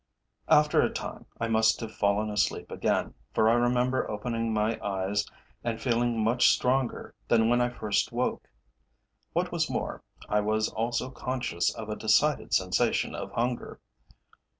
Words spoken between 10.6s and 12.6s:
also conscious of a decided